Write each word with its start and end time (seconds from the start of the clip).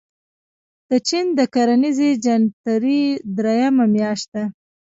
د 0.89 0.91
چين 1.07 1.25
د 1.39 1.41
کرنیزې 1.53 2.09
جنترې 2.23 3.01
درېیمه 3.37 3.85
میاشت 3.95 4.27
ده. 4.33 4.43